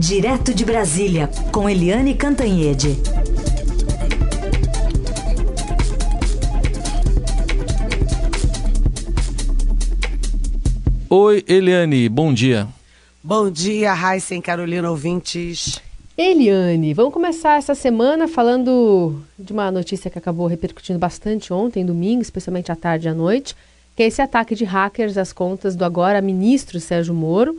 Direto 0.00 0.54
de 0.54 0.64
Brasília, 0.64 1.28
com 1.52 1.68
Eliane 1.68 2.14
Cantanhede. 2.14 2.96
Oi, 11.10 11.44
Eliane, 11.46 12.08
bom 12.08 12.32
dia. 12.32 12.66
Bom 13.22 13.50
dia, 13.50 13.92
Raíssa 13.92 14.34
e 14.34 14.40
Carolina 14.40 14.90
ouvintes. 14.90 15.78
Eliane, 16.16 16.94
vamos 16.94 17.12
começar 17.12 17.58
essa 17.58 17.74
semana 17.74 18.26
falando 18.26 19.20
de 19.38 19.52
uma 19.52 19.70
notícia 19.70 20.10
que 20.10 20.18
acabou 20.18 20.46
repercutindo 20.46 20.98
bastante 20.98 21.52
ontem, 21.52 21.84
domingo, 21.84 22.22
especialmente 22.22 22.72
à 22.72 22.74
tarde 22.74 23.06
e 23.06 23.10
à 23.10 23.14
noite, 23.14 23.54
que 23.94 24.02
é 24.02 24.06
esse 24.06 24.22
ataque 24.22 24.54
de 24.54 24.64
hackers 24.64 25.18
às 25.18 25.30
contas 25.30 25.76
do 25.76 25.84
agora 25.84 26.22
ministro 26.22 26.80
Sérgio 26.80 27.12
Moro, 27.12 27.58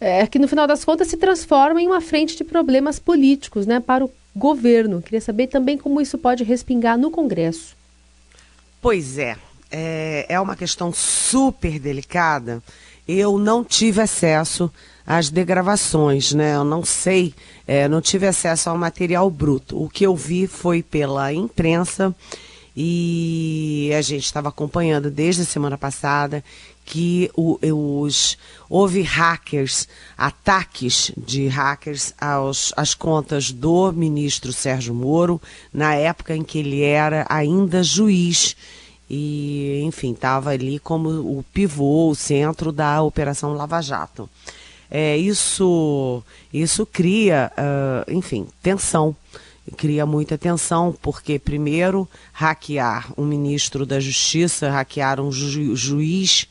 é, 0.00 0.26
que 0.26 0.38
no 0.38 0.48
final 0.48 0.66
das 0.66 0.84
contas 0.84 1.08
se 1.08 1.16
transforma 1.16 1.80
em 1.80 1.86
uma 1.86 2.00
frente 2.00 2.36
de 2.36 2.42
problemas 2.42 2.98
políticos 2.98 3.66
né, 3.66 3.78
para 3.78 4.04
o 4.04 4.10
governo. 4.34 5.02
Queria 5.02 5.20
saber 5.20 5.48
também 5.48 5.76
como 5.76 6.00
isso 6.00 6.16
pode 6.16 6.42
respingar 6.42 6.96
no 6.96 7.10
Congresso. 7.10 7.76
Pois 8.80 9.18
é, 9.18 9.36
é, 9.70 10.26
é 10.28 10.40
uma 10.40 10.56
questão 10.56 10.92
super 10.92 11.78
delicada. 11.78 12.62
Eu 13.06 13.38
não 13.38 13.62
tive 13.62 14.00
acesso 14.00 14.72
às 15.06 15.28
degravações, 15.28 16.32
né? 16.32 16.54
Eu 16.54 16.64
não 16.64 16.84
sei, 16.84 17.34
é, 17.66 17.88
não 17.88 18.00
tive 18.00 18.26
acesso 18.26 18.70
ao 18.70 18.78
material 18.78 19.28
bruto. 19.28 19.82
O 19.82 19.88
que 19.88 20.06
eu 20.06 20.14
vi 20.14 20.46
foi 20.46 20.82
pela 20.82 21.32
imprensa 21.32 22.14
e 22.76 23.90
a 23.98 24.00
gente 24.00 24.24
estava 24.24 24.48
acompanhando 24.48 25.10
desde 25.10 25.42
a 25.42 25.44
semana 25.44 25.76
passada 25.76 26.42
que 26.90 27.30
o, 27.36 27.56
os, 28.02 28.36
houve 28.68 29.00
hackers, 29.02 29.86
ataques 30.18 31.12
de 31.16 31.46
hackers 31.46 32.12
aos, 32.20 32.72
às 32.76 32.94
contas 32.94 33.52
do 33.52 33.92
ministro 33.92 34.52
Sérgio 34.52 34.92
Moro, 34.92 35.40
na 35.72 35.94
época 35.94 36.34
em 36.34 36.42
que 36.42 36.58
ele 36.58 36.82
era 36.82 37.24
ainda 37.28 37.84
juiz 37.84 38.56
e, 39.08 39.80
enfim, 39.84 40.10
estava 40.10 40.50
ali 40.50 40.80
como 40.80 41.10
o 41.10 41.44
pivô, 41.52 42.10
o 42.10 42.14
centro 42.16 42.72
da 42.72 43.00
Operação 43.02 43.54
Lava 43.54 43.80
Jato. 43.80 44.28
É, 44.90 45.16
isso, 45.16 46.24
isso 46.52 46.84
cria, 46.84 47.52
uh, 47.56 48.12
enfim, 48.12 48.48
tensão 48.60 49.14
cria 49.76 50.04
muita 50.04 50.36
tensão, 50.36 50.92
porque, 51.00 51.38
primeiro, 51.38 52.08
hackear 52.32 53.12
um 53.16 53.24
ministro 53.24 53.86
da 53.86 54.00
Justiça, 54.00 54.70
hackear 54.70 55.20
um 55.20 55.30
ju 55.30 55.76
juiz 55.76 56.48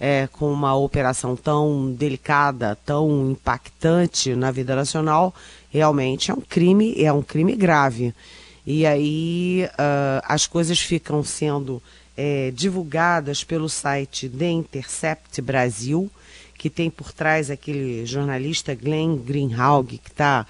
é, 0.00 0.26
com 0.32 0.50
uma 0.50 0.74
operação 0.74 1.36
tão 1.36 1.92
delicada, 1.92 2.76
tão 2.86 3.30
impactante 3.30 4.34
na 4.34 4.50
vida 4.50 4.74
nacional, 4.74 5.34
realmente 5.70 6.30
é 6.30 6.34
um 6.34 6.40
crime, 6.40 6.94
é 6.96 7.12
um 7.12 7.22
crime 7.22 7.54
grave. 7.54 8.14
E 8.66 8.86
aí 8.86 9.66
uh, 9.74 10.24
as 10.24 10.46
coisas 10.46 10.80
ficam 10.80 11.22
sendo 11.22 11.82
é, 12.16 12.50
divulgadas 12.54 13.44
pelo 13.44 13.68
site 13.68 14.28
The 14.28 14.50
Intercept 14.50 15.40
Brasil, 15.42 16.10
que 16.56 16.70
tem 16.70 16.90
por 16.90 17.12
trás 17.12 17.50
aquele 17.50 18.04
jornalista 18.06 18.74
Glenn 18.74 19.16
Greenhalgh, 19.16 19.86
que 19.86 20.10
está 20.10 20.46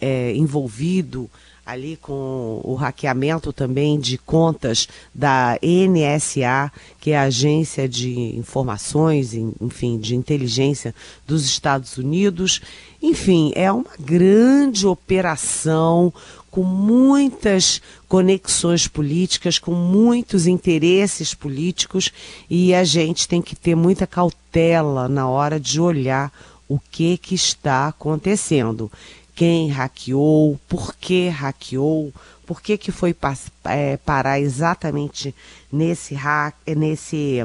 é, 0.00 0.32
envolvido 0.34 1.30
ali 1.64 1.96
com 1.96 2.60
o 2.62 2.74
hackeamento 2.74 3.52
também 3.52 3.98
de 3.98 4.18
contas 4.18 4.88
da 5.14 5.58
NSA, 5.62 6.70
que 7.00 7.12
é 7.12 7.18
a 7.18 7.22
Agência 7.22 7.88
de 7.88 8.36
Informações, 8.36 9.32
enfim, 9.34 9.98
de 9.98 10.14
Inteligência 10.14 10.94
dos 11.26 11.44
Estados 11.44 11.96
Unidos. 11.96 12.60
Enfim, 13.02 13.52
é 13.54 13.72
uma 13.72 13.92
grande 13.98 14.86
operação 14.86 16.12
com 16.50 16.62
muitas 16.62 17.82
conexões 18.06 18.86
políticas, 18.86 19.58
com 19.58 19.72
muitos 19.72 20.46
interesses 20.46 21.34
políticos, 21.34 22.12
e 22.48 22.72
a 22.72 22.84
gente 22.84 23.26
tem 23.26 23.42
que 23.42 23.56
ter 23.56 23.74
muita 23.74 24.06
cautela 24.06 25.08
na 25.08 25.28
hora 25.28 25.58
de 25.58 25.80
olhar 25.80 26.32
o 26.68 26.78
que, 26.78 27.18
que 27.18 27.34
está 27.34 27.88
acontecendo 27.88 28.90
quem 29.34 29.68
hackeou, 29.68 30.58
por 30.68 30.94
que 30.94 31.28
hackeou, 31.28 32.12
por 32.46 32.60
que, 32.60 32.76
que 32.78 32.92
foi 32.92 33.16
é, 33.64 33.96
parar 33.96 34.40
exatamente 34.40 35.34
nesse 35.72 36.14
hack, 36.14 36.54
nesse 36.76 37.44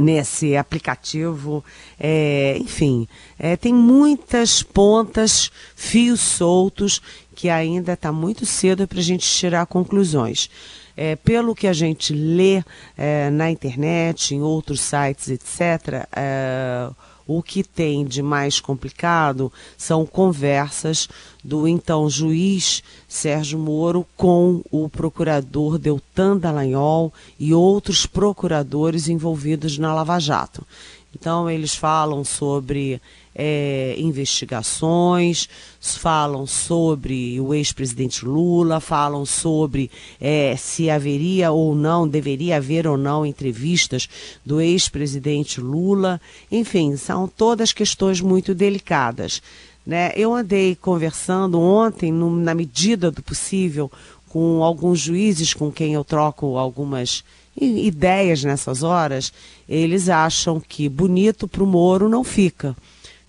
nesse 0.00 0.56
aplicativo, 0.56 1.64
é, 2.00 2.56
enfim, 2.58 3.06
é, 3.38 3.56
tem 3.56 3.72
muitas 3.72 4.60
pontas, 4.60 5.52
fios 5.76 6.20
soltos 6.20 7.00
que 7.34 7.48
ainda 7.48 7.92
está 7.92 8.10
muito 8.10 8.44
cedo 8.44 8.88
para 8.88 8.98
a 8.98 9.02
gente 9.02 9.24
tirar 9.24 9.66
conclusões. 9.66 10.50
É, 10.96 11.16
pelo 11.16 11.54
que 11.54 11.66
a 11.66 11.72
gente 11.72 12.12
lê 12.12 12.62
é, 12.96 13.28
na 13.30 13.50
internet, 13.50 14.34
em 14.34 14.42
outros 14.42 14.80
sites, 14.80 15.28
etc., 15.28 16.06
é, 16.14 16.88
o 17.26 17.42
que 17.42 17.62
tem 17.62 18.04
de 18.04 18.22
mais 18.22 18.60
complicado 18.60 19.52
são 19.76 20.04
conversas 20.04 21.08
do 21.42 21.66
então 21.66 22.08
juiz 22.08 22.82
Sérgio 23.08 23.58
Moro 23.58 24.06
com 24.16 24.62
o 24.70 24.88
procurador 24.88 25.78
Deltan 25.78 26.36
Dallagnol 26.36 27.12
e 27.38 27.54
outros 27.54 28.06
procuradores 28.06 29.08
envolvidos 29.08 29.78
na 29.78 29.94
Lava 29.94 30.18
Jato. 30.18 30.66
Então, 31.14 31.48
eles 31.48 31.74
falam 31.74 32.24
sobre 32.24 33.00
é, 33.34 33.96
investigações, 33.98 35.48
falam 35.80 36.46
sobre 36.46 37.40
o 37.40 37.52
ex-presidente 37.52 38.24
Lula, 38.24 38.80
falam 38.80 39.26
sobre 39.26 39.90
é, 40.20 40.54
se 40.56 40.88
haveria 40.88 41.50
ou 41.50 41.74
não, 41.74 42.06
deveria 42.06 42.56
haver 42.56 42.86
ou 42.86 42.96
não 42.96 43.26
entrevistas 43.26 44.08
do 44.44 44.60
ex-presidente 44.60 45.60
Lula. 45.60 46.20
Enfim, 46.50 46.96
são 46.96 47.26
todas 47.26 47.72
questões 47.72 48.20
muito 48.20 48.54
delicadas. 48.54 49.42
Né? 49.86 50.12
Eu 50.16 50.34
andei 50.34 50.74
conversando 50.74 51.60
ontem, 51.60 52.12
no, 52.12 52.34
na 52.34 52.54
medida 52.54 53.10
do 53.10 53.22
possível, 53.22 53.90
com 54.28 54.62
alguns 54.62 55.00
juízes 55.00 55.52
com 55.52 55.70
quem 55.70 55.94
eu 55.94 56.04
troco 56.04 56.56
algumas 56.56 57.22
ideias 57.56 58.42
nessas 58.42 58.82
horas, 58.82 59.32
eles 59.68 60.08
acham 60.08 60.58
que 60.60 60.88
bonito 60.88 61.46
para 61.46 61.62
o 61.62 61.66
Moro 61.66 62.08
não 62.08 62.24
fica 62.24 62.74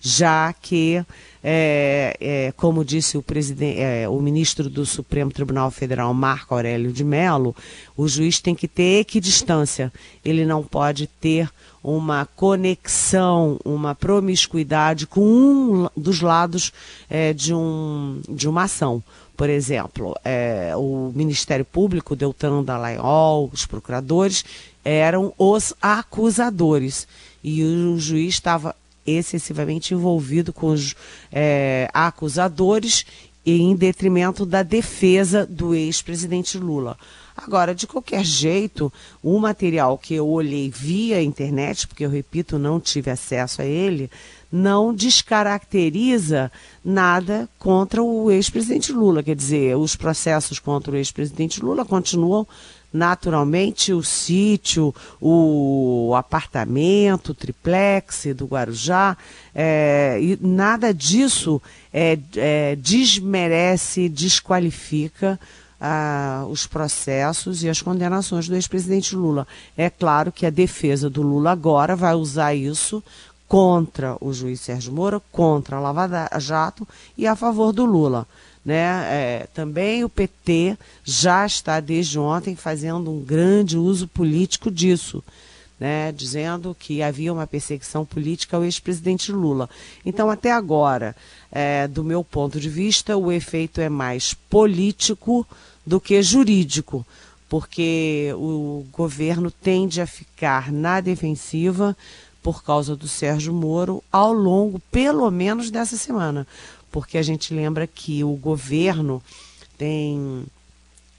já 0.06 0.52
que, 0.52 1.04
é, 1.42 2.16
é, 2.20 2.52
como 2.56 2.84
disse 2.84 3.18
o, 3.18 3.24
é, 3.60 4.08
o 4.08 4.20
ministro 4.20 4.70
do 4.70 4.86
Supremo 4.86 5.32
Tribunal 5.32 5.68
Federal, 5.72 6.14
Marco 6.14 6.54
Aurélio 6.54 6.92
de 6.92 7.02
Mello, 7.02 7.56
o 7.96 8.06
juiz 8.06 8.38
tem 8.38 8.54
que 8.54 8.68
ter 8.68 9.00
equidistância. 9.00 9.92
Ele 10.24 10.46
não 10.46 10.62
pode 10.62 11.08
ter 11.08 11.50
uma 11.82 12.24
conexão, 12.36 13.58
uma 13.64 13.96
promiscuidade 13.96 15.08
com 15.08 15.20
um 15.20 15.88
dos 15.96 16.20
lados 16.20 16.72
é, 17.10 17.32
de, 17.32 17.52
um, 17.52 18.20
de 18.28 18.48
uma 18.48 18.62
ação. 18.62 19.02
Por 19.36 19.50
exemplo, 19.50 20.16
é, 20.24 20.72
o 20.76 21.10
Ministério 21.14 21.64
Público, 21.64 22.14
Deltan 22.14 22.62
Dallagnol, 22.62 23.50
os 23.52 23.66
procuradores, 23.66 24.44
eram 24.84 25.32
os 25.36 25.74
acusadores. 25.82 27.08
E 27.42 27.62
o 27.62 27.98
juiz 27.98 28.34
estava 28.34 28.74
excessivamente 29.06 29.94
envolvido 29.94 30.52
com 30.52 30.68
os 30.68 30.94
é, 31.32 31.88
acusadores 31.92 33.04
e 33.44 33.60
em 33.62 33.76
detrimento 33.76 34.44
da 34.44 34.62
defesa 34.62 35.46
do 35.46 35.74
ex-presidente 35.74 36.58
Lula. 36.58 36.98
Agora, 37.36 37.74
de 37.74 37.86
qualquer 37.86 38.24
jeito, 38.24 38.92
o 39.22 39.38
material 39.38 39.98
que 39.98 40.14
eu 40.14 40.26
olhei 40.26 40.70
via 40.70 41.22
internet, 41.22 41.86
porque 41.86 42.04
eu 42.04 42.10
repito, 42.10 42.58
não 42.58 42.80
tive 42.80 43.10
acesso 43.10 43.60
a 43.60 43.64
ele, 43.64 44.10
não 44.50 44.94
descaracteriza 44.94 46.50
nada 46.82 47.48
contra 47.58 48.02
o 48.02 48.30
ex-presidente 48.30 48.90
Lula. 48.90 49.22
Quer 49.22 49.36
dizer, 49.36 49.76
os 49.76 49.94
processos 49.94 50.58
contra 50.58 50.92
o 50.92 50.96
ex-presidente 50.96 51.62
Lula 51.62 51.84
continuam 51.84 52.46
naturalmente 52.96 53.92
o 53.92 54.02
sítio, 54.02 54.94
o 55.20 56.14
apartamento, 56.16 57.30
o 57.30 57.34
triplex 57.34 58.26
do 58.34 58.46
Guarujá, 58.46 59.16
é, 59.54 60.18
e 60.20 60.38
nada 60.40 60.92
disso 60.92 61.60
é, 61.92 62.18
é, 62.36 62.76
desmerece, 62.76 64.08
desqualifica 64.08 65.38
ah, 65.80 66.46
os 66.48 66.66
processos 66.66 67.62
e 67.62 67.68
as 67.68 67.82
condenações 67.82 68.48
do 68.48 68.54
ex-presidente 68.54 69.14
Lula. 69.14 69.46
É 69.76 69.90
claro 69.90 70.32
que 70.32 70.46
a 70.46 70.50
defesa 70.50 71.10
do 71.10 71.22
Lula 71.22 71.52
agora 71.52 71.94
vai 71.94 72.14
usar 72.14 72.54
isso 72.54 73.02
contra 73.46 74.16
o 74.20 74.32
juiz 74.32 74.60
Sérgio 74.60 74.92
Moro, 74.92 75.22
contra 75.30 75.76
a 75.76 75.80
Lava 75.80 76.28
Jato 76.38 76.86
e 77.16 77.26
a 77.26 77.36
favor 77.36 77.72
do 77.72 77.84
Lula. 77.84 78.26
Né? 78.66 78.74
É, 79.08 79.46
também 79.54 80.02
o 80.02 80.08
PT 80.08 80.76
já 81.04 81.46
está 81.46 81.78
desde 81.78 82.18
ontem 82.18 82.56
fazendo 82.56 83.12
um 83.12 83.22
grande 83.22 83.78
uso 83.78 84.08
político 84.08 84.72
disso. 84.72 85.22
né, 85.78 86.10
dizendo 86.10 86.74
que 86.78 87.02
havia 87.02 87.30
uma 87.30 87.46
perseguição 87.46 88.02
política 88.02 88.56
ao 88.56 88.64
ex-presidente 88.64 89.30
Lula. 89.30 89.68
Então, 90.06 90.30
até 90.30 90.50
agora, 90.50 91.14
é, 91.52 91.86
do 91.86 92.02
meu 92.02 92.24
ponto 92.24 92.58
de 92.58 92.70
vista, 92.70 93.14
o 93.14 93.30
efeito 93.30 93.78
é 93.78 93.90
mais 93.90 94.32
político 94.32 95.46
do 95.84 96.00
que 96.00 96.22
jurídico, 96.22 97.06
porque 97.46 98.32
o 98.36 98.86
governo 98.90 99.50
tende 99.50 100.00
a 100.00 100.06
ficar 100.06 100.72
na 100.72 101.00
defensiva 101.02 101.94
por 102.42 102.62
causa 102.62 102.96
do 102.96 103.08
Sérgio 103.08 103.52
Moro 103.52 104.02
ao 104.10 104.32
longo, 104.32 104.80
pelo 104.90 105.30
menos, 105.30 105.70
dessa 105.70 105.96
semana. 105.96 106.46
Porque 106.90 107.18
a 107.18 107.22
gente 107.22 107.52
lembra 107.52 107.86
que 107.86 108.24
o 108.24 108.32
governo 108.34 109.22
tem 109.76 110.44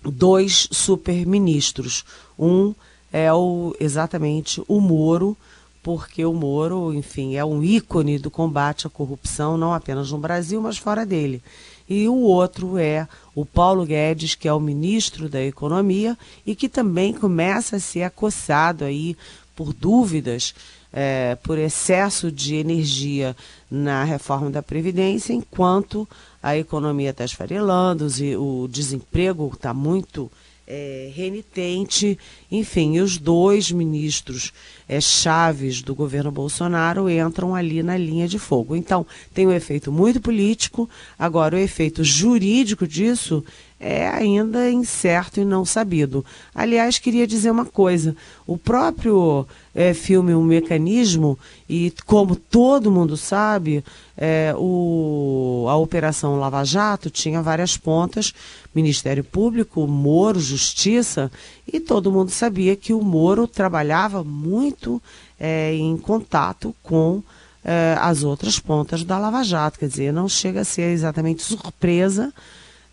dois 0.04 0.68
superministros. 0.72 2.06
Um 2.38 2.74
é 3.12 3.31
o, 3.34 3.75
exatamente 3.80 4.62
o 4.68 4.80
Moro, 4.80 5.36
porque 5.81 6.25
o 6.25 6.34
Moro, 6.34 6.94
enfim, 6.94 7.36
é 7.36 7.46
um 7.46 7.64
ícone 7.64 8.19
do 8.19 8.30
combate 8.30 8.88
à 8.88 8.90
corrupção, 8.90 9.58
não 9.58 9.74
apenas 9.74 10.12
no 10.12 10.18
Brasil, 10.18 10.62
mas 10.62 10.78
fora 10.78 11.06
dele. 11.06 11.42
E 11.90 12.08
o 12.10 12.16
outro 12.16 12.78
é 12.78 13.08
o 13.34 13.46
Paulo 13.46 13.86
Guedes, 13.86 14.36
que 14.36 14.48
é 14.48 14.54
o 14.54 14.60
ministro 14.60 15.30
da 15.30 15.42
Economia 15.42 16.18
e 16.46 16.54
que 16.54 16.68
também 16.68 17.14
começa 17.14 17.78
a 17.78 17.80
ser 17.80 18.04
acossado 18.04 18.84
aí 18.84 19.16
por 19.56 19.74
dúvidas, 19.74 20.54
é, 20.99 21.38
por 21.44 21.59
excesso 21.59 22.31
de 22.31 22.55
energia 22.55 23.38
na 23.69 24.03
reforma 24.03 24.49
da 24.49 24.63
Previdência, 24.63 25.31
enquanto 25.31 26.09
a 26.41 26.57
economia 26.57 27.11
está 27.11 27.23
esfarelando, 27.23 28.07
o 28.39 28.67
desemprego 28.67 29.51
está 29.53 29.75
muito 29.75 30.31
é, 30.65 31.11
renitente, 31.13 32.17
enfim, 32.51 32.99
os 32.99 33.19
dois 33.19 33.71
ministros 33.71 34.51
é, 34.89 34.99
chaves 34.99 35.83
do 35.83 35.94
governo 35.94 36.31
Bolsonaro 36.31 37.07
entram 37.07 37.53
ali 37.53 37.83
na 37.83 37.95
linha 37.95 38.27
de 38.27 38.39
fogo. 38.39 38.75
Então, 38.75 39.05
tem 39.35 39.45
um 39.45 39.53
efeito 39.53 39.91
muito 39.91 40.19
político, 40.19 40.89
agora 41.17 41.55
o 41.55 41.59
efeito 41.59 42.03
jurídico 42.03 42.88
disso 42.88 43.45
é 43.79 44.07
ainda 44.07 44.69
incerto 44.71 45.39
e 45.39 45.45
não 45.45 45.63
sabido. 45.63 46.25
Aliás, 46.53 46.97
queria 46.97 47.27
dizer 47.27 47.51
uma 47.51 47.65
coisa: 47.65 48.15
o 48.45 48.57
próprio 48.57 49.45
é, 49.74 49.94
filme 49.94 50.33
Um 50.33 50.44
Mecanismo, 50.44 51.38
e 51.69 51.94
como 52.06 52.35
todo 52.35 52.91
mundo 52.91 53.15
sabe, 53.15 53.83
é, 54.18 54.53
o, 54.57 55.68
a 55.69 55.75
Operação 55.75 56.39
Lava 56.39 56.63
Jato 56.63 57.09
tinha 57.09 57.41
várias 57.41 57.77
pontas: 57.77 58.33
Ministério 58.74 59.24
Público, 59.24 59.85
Moro, 59.85 60.39
Justiça, 60.39 61.31
e 61.71 61.80
todo 61.80 62.12
mundo 62.12 62.31
sabia 62.31 62.75
que 62.75 62.94
o 62.94 63.01
Moro 63.01 63.47
trabalhava 63.47 64.23
muito 64.23 65.01
é, 65.39 65.73
em 65.73 65.97
contato 65.97 66.75
com. 66.81 67.21
É, 67.69 67.97
as 68.00 68.23
outras 68.23 68.59
pontas 68.59 69.03
da 69.03 69.19
Lava 69.19 69.44
Jato, 69.44 69.77
quer 69.77 69.89
dizer, 69.89 70.13
não 70.13 70.30
chega 70.30 70.62
a 70.62 70.63
ser 70.63 70.94
exatamente 70.94 71.44
surpresa 71.44 72.33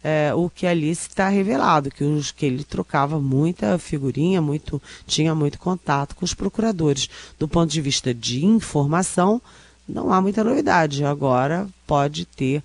é, 0.04 0.34
o 0.34 0.50
que 0.50 0.66
ali 0.66 0.90
está 0.90 1.30
revelado, 1.30 1.90
que, 1.90 2.04
os, 2.04 2.30
que 2.30 2.44
ele 2.44 2.62
trocava 2.62 3.18
muita 3.18 3.78
figurinha, 3.78 4.42
muito, 4.42 4.80
tinha 5.06 5.34
muito 5.34 5.58
contato 5.58 6.14
com 6.14 6.26
os 6.26 6.34
procuradores. 6.34 7.08
Do 7.38 7.48
ponto 7.48 7.70
de 7.72 7.80
vista 7.80 8.12
de 8.12 8.44
informação, 8.44 9.40
não 9.88 10.12
há 10.12 10.20
muita 10.20 10.44
novidade. 10.44 11.02
Agora 11.04 11.66
pode 11.86 12.26
ter, 12.26 12.62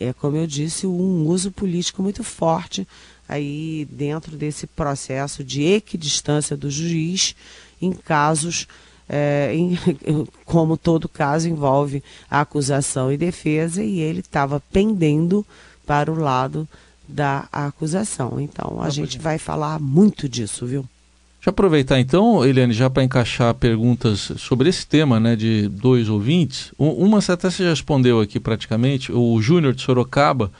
é, 0.00 0.12
como 0.12 0.36
eu 0.36 0.48
disse, 0.48 0.84
um 0.84 1.28
uso 1.28 1.52
político 1.52 2.02
muito 2.02 2.24
forte 2.24 2.86
aí 3.28 3.86
dentro 3.88 4.36
desse 4.36 4.66
processo 4.66 5.44
de 5.44 5.62
equidistância 5.62 6.56
do 6.56 6.68
juiz 6.68 7.36
em 7.80 7.92
casos 7.92 8.66
é, 9.08 9.52
em, 9.54 9.78
como 10.44 10.76
todo 10.76 11.08
caso 11.08 11.48
envolve 11.48 12.02
acusação 12.28 13.12
e 13.12 13.16
defesa, 13.16 13.82
e 13.82 14.00
ele 14.00 14.20
estava 14.20 14.60
pendendo 14.72 15.46
para 15.90 16.12
o 16.12 16.20
lado 16.20 16.68
da 17.08 17.48
acusação. 17.50 18.38
Então, 18.38 18.80
a 18.80 18.84
tá 18.84 18.90
gente 18.90 19.18
vai 19.18 19.38
falar 19.38 19.80
muito 19.80 20.28
disso, 20.28 20.64
viu? 20.64 20.82
Deixa 20.82 21.48
eu 21.48 21.50
aproveitar 21.50 21.98
então, 21.98 22.44
Eliane, 22.44 22.72
já 22.72 22.88
para 22.88 23.02
encaixar 23.02 23.52
perguntas 23.54 24.30
sobre 24.36 24.68
esse 24.68 24.86
tema, 24.86 25.18
né, 25.18 25.34
de 25.34 25.66
dois 25.66 26.08
ouvintes. 26.08 26.72
Uma 26.78 27.18
até 27.18 27.50
você 27.50 27.64
já 27.64 27.70
respondeu 27.70 28.20
aqui 28.20 28.38
praticamente, 28.38 29.10
o 29.10 29.42
Júnior 29.42 29.74
de 29.74 29.82
Sorocaba, 29.82 30.52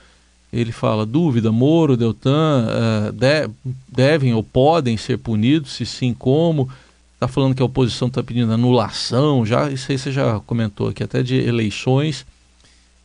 ele 0.52 0.72
fala, 0.72 1.06
dúvida, 1.06 1.52
Moro, 1.52 1.96
Deltan 1.96 2.66
uh, 2.66 3.12
de, 3.12 3.48
devem 3.86 4.34
ou 4.34 4.42
podem 4.42 4.96
ser 4.96 5.18
punidos, 5.18 5.74
se 5.74 5.86
sim, 5.86 6.12
como? 6.12 6.68
Está 7.14 7.28
falando 7.28 7.54
que 7.54 7.62
a 7.62 7.66
oposição 7.66 8.08
está 8.08 8.20
pedindo 8.20 8.52
anulação, 8.52 9.46
já, 9.46 9.70
isso 9.70 9.92
aí 9.92 9.98
você 9.98 10.10
já 10.10 10.40
comentou 10.40 10.88
aqui, 10.88 11.04
até 11.04 11.22
de 11.22 11.36
eleições. 11.36 12.26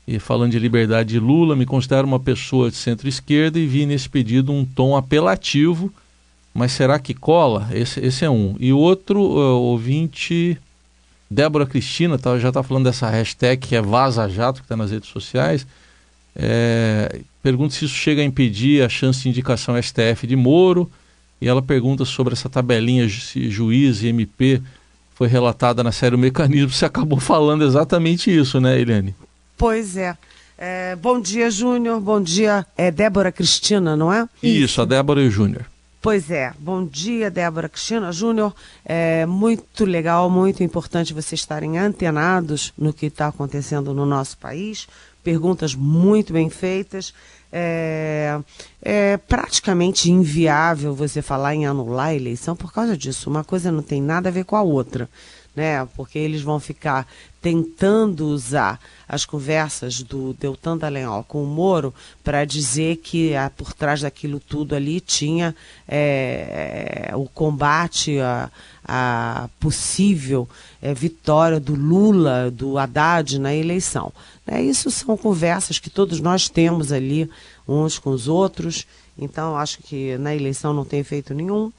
E 0.07 0.19
falando 0.19 0.51
de 0.51 0.59
liberdade 0.59 1.09
de 1.09 1.19
Lula, 1.19 1.55
me 1.55 1.65
considero 1.65 2.07
uma 2.07 2.19
pessoa 2.19 2.69
de 2.69 2.75
centro-esquerda 2.75 3.59
e 3.59 3.65
vi 3.65 3.85
nesse 3.85 4.07
pedido 4.07 4.51
um 4.51 4.63
tom 4.63 4.95
apelativo, 4.95 5.91
mas 6.53 6.71
será 6.71 6.99
que 6.99 7.13
cola? 7.13 7.67
Esse, 7.71 7.99
esse 7.99 8.23
é 8.23 8.29
um. 8.29 8.55
E 8.59 8.71
outro 8.71 9.19
uh, 9.19 9.59
ouvinte, 9.59 10.57
Débora 11.29 11.65
Cristina, 11.65 12.19
tá, 12.19 12.37
já 12.37 12.49
está 12.49 12.61
falando 12.61 12.85
dessa 12.85 13.09
hashtag 13.09 13.67
que 13.67 13.75
é 13.75 13.81
Vaza 13.81 14.29
Jato, 14.29 14.61
que 14.61 14.65
está 14.65 14.77
nas 14.77 14.91
redes 14.91 15.09
sociais. 15.09 15.65
É, 16.35 17.19
pergunta 17.41 17.73
se 17.73 17.85
isso 17.85 17.95
chega 17.95 18.21
a 18.21 18.25
impedir 18.25 18.83
a 18.83 18.89
chance 18.89 19.23
de 19.23 19.29
indicação 19.29 19.81
STF 19.81 20.27
de 20.27 20.35
Moro. 20.35 20.89
E 21.41 21.47
ela 21.47 21.61
pergunta 21.61 22.05
sobre 22.05 22.33
essa 22.33 22.47
tabelinha 22.47 23.09
se 23.09 23.49
juiz 23.49 24.03
e 24.03 24.07
MP 24.07 24.61
foi 25.15 25.27
relatada 25.27 25.83
na 25.83 25.91
série 25.91 26.15
O 26.15 26.19
Mecanismo. 26.19 26.69
Você 26.69 26.85
acabou 26.85 27.19
falando 27.19 27.63
exatamente 27.63 28.35
isso, 28.35 28.61
né, 28.61 28.79
Eliane? 28.79 29.15
Pois 29.57 29.95
é. 29.95 30.17
é 30.57 30.95
bom 30.95 31.19
dia, 31.19 31.49
Júnior. 31.49 31.99
Bom 31.99 32.21
dia, 32.21 32.65
é 32.77 32.91
Débora 32.91 33.31
Cristina, 33.31 33.95
não 33.95 34.11
é? 34.11 34.27
Isso, 34.43 34.81
a 34.81 34.85
Débora 34.85 35.21
e 35.21 35.27
o 35.27 35.31
Júnior. 35.31 35.65
Pois 36.01 36.29
é. 36.29 36.53
Bom 36.59 36.85
dia, 36.85 37.31
Débora 37.31 37.69
Cristina. 37.69 38.11
Júnior, 38.11 38.53
é 38.85 39.25
muito 39.25 39.85
legal, 39.85 40.29
muito 40.29 40.61
importante 40.61 41.13
vocês 41.13 41.41
estarem 41.41 41.79
antenados 41.79 42.73
no 42.77 42.93
que 42.93 43.07
está 43.07 43.27
acontecendo 43.27 43.93
no 43.93 44.05
nosso 44.05 44.37
país. 44.37 44.87
Perguntas 45.23 45.73
muito 45.73 46.33
bem 46.33 46.49
feitas. 46.49 47.13
É, 47.51 48.37
é, 48.81 49.17
praticamente 49.17 50.11
inviável 50.11 50.93
você 50.93 51.21
falar 51.21 51.55
em 51.55 51.65
anular 51.65 52.07
a 52.07 52.15
eleição 52.15 52.55
por 52.55 52.71
causa 52.71 52.97
disso. 52.97 53.29
Uma 53.29 53.43
coisa 53.43 53.71
não 53.71 53.81
tem 53.81 54.01
nada 54.01 54.29
a 54.29 54.31
ver 54.31 54.43
com 54.43 54.55
a 54.55 54.61
outra 54.61 55.09
né? 55.55 55.87
Porque 55.95 56.19
eles 56.19 56.41
vão 56.41 56.59
ficar 56.59 57.07
tentando 57.41 58.25
usar 58.25 58.79
as 59.07 59.23
conversas 59.23 60.01
do 60.01 60.33
Deltan 60.33 60.77
Dallagnol 60.77 61.23
com 61.23 61.43
o 61.43 61.45
Moro 61.47 61.93
para 62.23 62.43
dizer 62.43 62.97
que 62.97 63.35
ah, 63.35 63.51
por 63.55 63.71
trás 63.71 64.01
daquilo 64.01 64.39
tudo 64.39 64.73
ali 64.75 64.99
tinha 64.99 65.55
é, 65.87 67.11
o 67.13 67.25
combate 67.25 68.19
a, 68.19 68.49
a 68.83 69.47
possível 69.59 70.49
é, 70.81 70.91
vitória 70.93 71.59
do 71.59 71.75
Lula, 71.75 72.49
do 72.49 72.79
Haddad 72.79 73.37
na 73.37 73.53
eleição. 73.53 74.11
Né? 74.45 74.63
Isso 74.63 74.89
são 74.89 75.15
conversas 75.15 75.77
que 75.77 75.89
todos 75.91 76.19
nós 76.19 76.49
temos 76.49 76.91
ali 76.91 77.29
uns 77.67 77.99
com 77.99 78.09
os 78.09 78.27
outros. 78.27 78.87
Então, 79.15 79.55
acho 79.55 79.83
que 79.83 80.17
na 80.17 80.35
eleição 80.35 80.73
não 80.73 80.83
tem 80.83 80.99
efeito 80.99 81.33
nenhum 81.33 81.71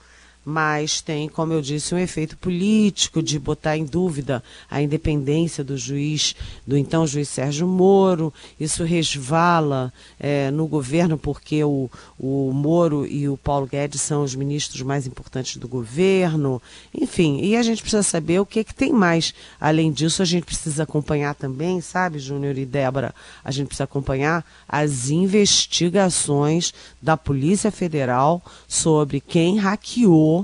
mas 0.48 1.00
tem, 1.00 1.28
como 1.28 1.52
eu 1.52 1.60
disse, 1.60 1.92
um 1.92 1.98
efeito 1.98 2.36
político 2.36 3.20
de 3.20 3.36
botar 3.36 3.76
em 3.76 3.84
dúvida 3.84 4.40
a 4.70 4.80
independência 4.80 5.64
do 5.64 5.76
juiz, 5.76 6.36
do 6.64 6.76
então 6.76 7.04
juiz 7.04 7.28
Sérgio 7.28 7.66
Moro. 7.66 8.32
Isso 8.58 8.84
resvala 8.84 9.92
é, 10.20 10.48
no 10.52 10.68
governo, 10.68 11.18
porque 11.18 11.64
o, 11.64 11.90
o 12.16 12.52
Moro 12.52 13.04
e 13.04 13.28
o 13.28 13.36
Paulo 13.36 13.66
Guedes 13.66 14.00
são 14.00 14.22
os 14.22 14.36
ministros 14.36 14.82
mais 14.82 15.04
importantes 15.04 15.56
do 15.56 15.66
governo. 15.66 16.62
Enfim, 16.94 17.40
e 17.42 17.56
a 17.56 17.62
gente 17.64 17.82
precisa 17.82 18.04
saber 18.04 18.38
o 18.38 18.46
que, 18.46 18.62
que 18.62 18.74
tem 18.74 18.92
mais. 18.92 19.34
Além 19.60 19.90
disso, 19.90 20.22
a 20.22 20.24
gente 20.24 20.44
precisa 20.44 20.84
acompanhar 20.84 21.34
também, 21.34 21.80
sabe, 21.80 22.20
Júnior 22.20 22.56
e 22.56 22.64
Débora, 22.64 23.12
a 23.42 23.50
gente 23.50 23.66
precisa 23.66 23.82
acompanhar 23.82 24.44
as 24.68 25.10
investigações 25.10 26.72
da 27.02 27.16
Polícia 27.16 27.72
Federal 27.72 28.40
sobre 28.68 29.20
quem 29.20 29.58
hackeou 29.58 30.35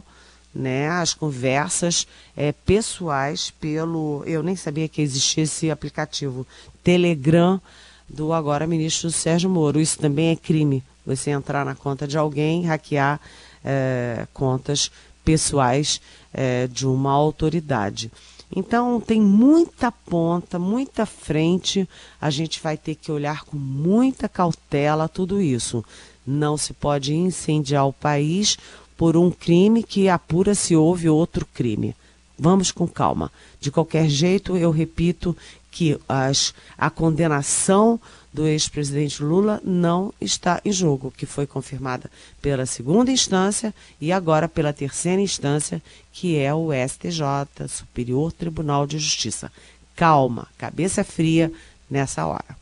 né, 0.55 0.89
as 0.89 1.15
conversas 1.15 2.07
é, 2.37 2.53
pessoais 2.53 3.51
pelo. 3.51 4.23
Eu 4.27 4.43
nem 4.43 4.57
sabia 4.57 4.89
que 4.89 5.01
existia 5.01 5.45
esse 5.45 5.71
aplicativo 5.71 6.47
Telegram 6.83 7.61
do 8.09 8.33
agora 8.33 8.67
ministro 8.67 9.11
Sérgio 9.11 9.49
Moro. 9.49 9.81
Isso 9.81 9.99
também 9.99 10.31
é 10.31 10.37
crime. 10.37 10.85
Você 11.07 11.31
entrar 11.31 11.65
na 11.65 11.75
conta 11.75 12.07
de 12.07 12.19
alguém, 12.19 12.65
hackear 12.65 13.21
é, 13.65 14.27
contas 14.33 14.91
pessoais 15.25 16.01
é, 16.33 16.67
de 16.67 16.87
uma 16.87 17.13
autoridade. 17.13 18.11
Então 18.55 19.01
tem 19.01 19.21
muita 19.21 19.91
ponta, 19.91 20.59
muita 20.59 21.07
frente. 21.07 21.89
A 22.21 22.29
gente 22.29 22.61
vai 22.61 22.77
ter 22.77 22.95
que 22.95 23.11
olhar 23.11 23.45
com 23.45 23.57
muita 23.57 24.29
cautela 24.29 25.09
tudo 25.09 25.41
isso. 25.41 25.83
Não 26.27 26.57
se 26.57 26.73
pode 26.75 27.15
incendiar 27.15 27.87
o 27.89 27.93
país 27.93 28.59
por 28.97 29.17
um 29.17 29.31
crime 29.31 29.83
que 29.83 30.09
apura 30.09 30.55
se 30.55 30.77
houve 30.77 31.09
outro 31.09 31.47
crime. 31.47 31.95
vamos 32.39 32.73
com 32.73 32.89
calma. 32.89 33.31
De 33.61 33.71
qualquer 33.71 34.09
jeito, 34.09 34.57
eu 34.57 34.71
repito 34.71 35.37
que 35.71 35.99
as, 36.09 36.53
a 36.77 36.91
condenação 36.91 38.01
do 38.33 38.47
ex-presidente 38.47 39.23
Lula 39.23 39.61
não 39.65 40.13
está 40.21 40.61
em 40.65 40.73
jogo, 40.73 41.13
que 41.17 41.27
foi 41.27 41.47
confirmada 41.47 42.11
pela 42.41 42.67
segunda 42.67 43.11
instância 43.11 43.75
e 44.01 44.11
agora 44.11 44.49
pela 44.49 44.73
terceira 44.73 45.21
instância, 45.21 45.83
que 46.13 46.39
é 46.39 46.53
o 46.53 46.71
STJ, 46.73 47.69
Superior 47.69 48.33
Tribunal 48.33 48.87
de 48.87 48.99
Justiça. 48.99 49.53
Calma, 49.95 50.49
cabeça 50.57 51.05
fria 51.05 51.53
nessa 51.91 52.27
hora. 52.27 52.57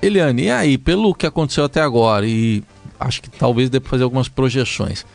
Eliane, 0.00 0.44
e 0.44 0.50
aí, 0.50 0.76
pelo 0.76 1.14
que 1.14 1.26
aconteceu 1.26 1.64
até 1.64 1.80
agora, 1.80 2.26
e 2.26 2.64
acho 2.98 3.22
que 3.22 3.30
talvez 3.30 3.70
dê 3.70 3.78
para 3.78 3.90
fazer 3.90 4.02
algumas 4.02 4.28
projeções, 4.28 5.06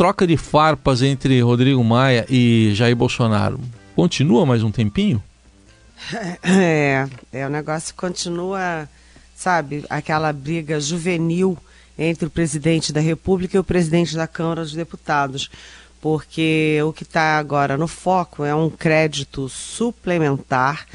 troca 0.00 0.26
de 0.26 0.34
farpas 0.38 1.02
entre 1.02 1.42
Rodrigo 1.42 1.84
Maia 1.84 2.24
e 2.30 2.72
Jair 2.72 2.96
Bolsonaro 2.96 3.60
continua 3.94 4.46
mais 4.46 4.62
um 4.62 4.70
tempinho? 4.70 5.22
É, 6.42 7.06
é 7.30 7.46
o 7.46 7.50
negócio 7.50 7.94
continua 7.94 8.88
sabe, 9.36 9.84
aquela 9.90 10.32
briga 10.32 10.80
juvenil 10.80 11.54
entre 11.98 12.26
o 12.26 12.30
presidente 12.30 12.94
da 12.94 13.00
República 13.00 13.58
e 13.58 13.60
o 13.60 13.64
presidente 13.64 14.16
da 14.16 14.26
Câmara 14.26 14.62
dos 14.62 14.72
Deputados. 14.72 15.50
Porque 16.00 16.78
o 16.82 16.94
que 16.94 17.02
está 17.02 17.38
agora 17.38 17.76
no 17.76 17.86
foco 17.86 18.42
é 18.42 18.54
um 18.54 18.70
crédito 18.70 19.50
suplementar 19.50 20.86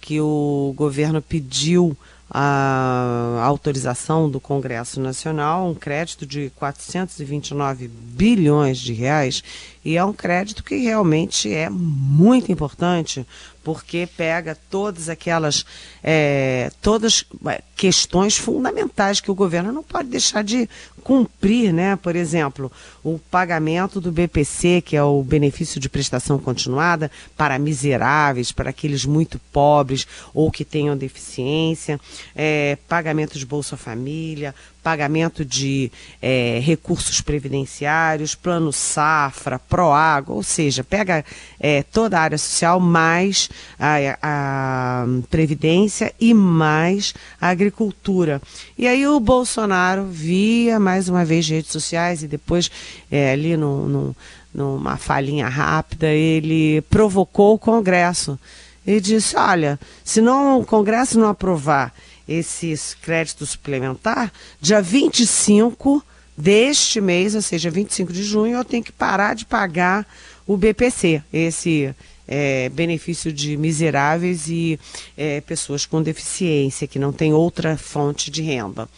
que 0.00 0.20
o 0.20 0.72
governo 0.76 1.20
pediu 1.20 1.96
a 2.34 3.42
autorização 3.44 4.30
do 4.30 4.40
Congresso 4.40 4.98
Nacional, 4.98 5.68
um 5.68 5.74
crédito 5.74 6.24
de 6.24 6.50
429 6.56 7.88
bilhões 7.88 8.78
de 8.78 8.94
reais, 8.94 9.42
e 9.84 9.96
é 9.96 10.04
um 10.04 10.12
crédito 10.12 10.62
que 10.62 10.76
realmente 10.76 11.52
é 11.52 11.68
muito 11.68 12.52
importante, 12.52 13.26
porque 13.64 14.08
pega 14.16 14.56
todas 14.70 15.08
aquelas 15.08 15.64
é, 16.02 16.70
todas 16.80 17.24
é, 17.46 17.62
questões 17.76 18.36
fundamentais 18.36 19.20
que 19.20 19.30
o 19.30 19.34
governo 19.34 19.72
não 19.72 19.82
pode 19.82 20.08
deixar 20.08 20.42
de 20.42 20.68
cumprir, 21.02 21.72
né? 21.72 21.96
Por 21.96 22.14
exemplo, 22.14 22.70
o 23.02 23.18
pagamento 23.18 24.00
do 24.00 24.12
BPC, 24.12 24.82
que 24.82 24.96
é 24.96 25.02
o 25.02 25.22
benefício 25.22 25.80
de 25.80 25.88
prestação 25.88 26.38
continuada, 26.38 27.10
para 27.36 27.58
miseráveis, 27.58 28.52
para 28.52 28.70
aqueles 28.70 29.04
muito 29.04 29.40
pobres 29.52 30.06
ou 30.32 30.50
que 30.50 30.64
tenham 30.64 30.96
deficiência, 30.96 32.00
é, 32.34 32.78
pagamento 32.88 33.38
de 33.38 33.46
Bolsa 33.46 33.76
Família, 33.76 34.54
pagamento 34.82 35.44
de 35.44 35.90
é, 36.20 36.60
recursos 36.62 37.20
previdenciários, 37.20 38.34
plano 38.34 38.72
safra, 38.72 39.58
proágua, 39.58 40.34
ou 40.34 40.42
seja, 40.42 40.82
pega 40.82 41.24
é, 41.60 41.82
toda 41.82 42.18
a 42.18 42.22
área 42.22 42.38
social 42.38 42.80
mais 42.80 43.48
a, 43.78 44.18
a, 44.22 45.04
previdência 45.30 46.12
e 46.20 46.34
mais 46.34 47.14
a 47.40 47.48
agricultura. 47.48 48.42
E 48.76 48.86
aí 48.86 49.06
o 49.06 49.20
Bolsonaro 49.20 50.06
via 50.06 50.80
mais 50.80 51.08
uma 51.08 51.24
vez 51.24 51.48
redes 51.48 51.70
sociais 51.70 52.22
e 52.22 52.28
depois 52.28 52.70
é, 53.10 53.32
ali 53.32 53.56
no, 53.56 53.88
no, 53.88 54.16
numa 54.52 54.96
falinha 54.96 55.48
rápida 55.48 56.08
ele 56.08 56.82
provocou 56.82 57.54
o 57.54 57.58
Congresso. 57.58 58.38
Ele 58.84 59.00
disse, 59.00 59.36
olha, 59.36 59.78
se 60.02 60.20
não 60.20 60.58
o 60.60 60.64
Congresso 60.64 61.18
não 61.18 61.28
aprovar 61.28 61.94
esses 62.28 62.94
créditos 62.94 63.50
suplementar, 63.50 64.32
dia 64.60 64.80
25 64.80 66.04
deste 66.36 67.00
mês, 67.00 67.34
ou 67.34 67.42
seja, 67.42 67.70
25 67.70 68.12
de 68.12 68.22
junho, 68.22 68.56
eu 68.56 68.64
tenho 68.64 68.82
que 68.82 68.92
parar 68.92 69.34
de 69.34 69.44
pagar 69.44 70.06
o 70.46 70.56
BPC, 70.56 71.22
esse 71.32 71.94
é, 72.26 72.68
benefício 72.70 73.32
de 73.32 73.56
miseráveis 73.56 74.48
e 74.48 74.78
é, 75.16 75.40
pessoas 75.40 75.86
com 75.86 76.02
deficiência, 76.02 76.86
que 76.86 76.98
não 76.98 77.12
tem 77.12 77.32
outra 77.32 77.76
fonte 77.76 78.30
de 78.30 78.42
renda. 78.42 78.88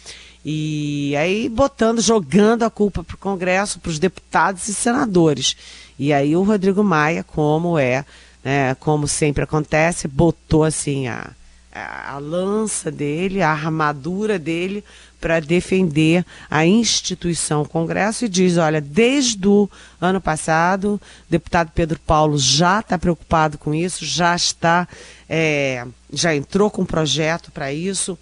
E 0.45 1.17
aí 1.17 1.49
botando, 1.49 2.01
jogando 2.01 2.65
a 2.65 2.71
culpa 2.71 3.03
para 3.03 3.15
o 3.15 3.19
Congresso, 3.19 3.81
para 3.81 3.91
os 3.91 3.99
deputados 3.99 4.69
e 4.69 4.75
senadores. 4.75 5.57
E 5.99 6.13
aí 6.13 6.37
o 6.37 6.43
Rodrigo 6.43 6.85
Maia, 6.85 7.25
como 7.25 7.79
é, 7.79 8.05
né, 8.45 8.75
como 8.75 9.09
sempre 9.09 9.45
acontece, 9.45 10.07
botou 10.07 10.65
assim 10.65 11.09
a 11.09 11.31
a 11.75 12.19
lança 12.19 12.91
dele, 12.91 13.43
a 13.43 13.51
armadura 13.51 14.39
dele 14.39 14.85
para 15.21 15.41
defender 15.41 16.25
a 16.51 16.67
instituição 16.67 17.65
Congresso 17.65 18.27
e 18.27 18.29
diz, 18.29 18.59
olha, 18.59 18.81
desde 18.81 19.49
o 19.49 19.69
ano 20.01 20.21
passado, 20.21 20.95
o 20.95 21.01
deputado 21.31 21.73
Pedro 21.75 21.99
Paulo 21.99 22.39
já 22.39 22.81
está 22.81 22.99
preocupado 22.99 23.57
com 23.57 23.75
isso, 23.75 24.05
já 24.05 24.37
está, 24.37 24.87
é, 25.29 25.87
já 26.13 26.35
entrou 26.35 26.71
com 26.71 26.83
um 26.83 26.87
projeto 26.87 27.51
para 27.51 27.73
isso. 27.73 28.19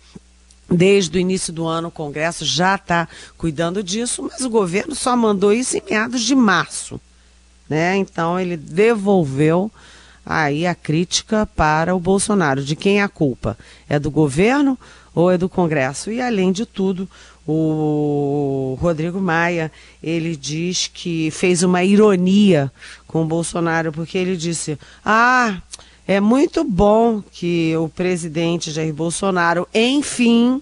Desde 0.70 1.18
o 1.18 1.20
início 1.20 1.52
do 1.52 1.66
ano, 1.66 1.88
o 1.88 1.90
Congresso 1.90 2.46
já 2.46 2.76
está 2.76 3.06
cuidando 3.36 3.82
disso, 3.82 4.22
mas 4.22 4.40
o 4.40 4.48
governo 4.48 4.94
só 4.94 5.14
mandou 5.16 5.52
isso 5.52 5.76
em 5.76 5.82
meados 5.90 6.22
de 6.22 6.34
março. 6.34 7.00
Né? 7.68 7.96
Então, 7.96 8.38
ele 8.38 8.56
devolveu 8.56 9.70
aí 10.24 10.66
a 10.66 10.74
crítica 10.74 11.46
para 11.46 11.94
o 11.94 12.00
Bolsonaro. 12.00 12.62
De 12.62 12.76
quem 12.76 13.00
é 13.00 13.02
a 13.02 13.08
culpa? 13.08 13.56
É 13.88 13.98
do 13.98 14.10
governo 14.10 14.78
ou 15.14 15.30
é 15.30 15.36
do 15.36 15.48
Congresso? 15.48 16.10
E 16.10 16.20
além 16.20 16.52
de 16.52 16.64
tudo, 16.64 17.08
o 17.46 18.78
Rodrigo 18.80 19.20
Maia, 19.20 19.70
ele 20.02 20.36
diz 20.36 20.90
que 20.92 21.30
fez 21.30 21.62
uma 21.62 21.82
ironia 21.82 22.70
com 23.06 23.22
o 23.22 23.26
Bolsonaro, 23.26 23.92
porque 23.92 24.16
ele 24.16 24.36
disse: 24.36 24.78
"Ah, 25.04 25.60
é 26.06 26.20
muito 26.20 26.64
bom 26.64 27.22
que 27.32 27.76
o 27.76 27.88
presidente 27.88 28.70
Jair 28.70 28.92
Bolsonaro, 28.92 29.66
enfim, 29.74 30.60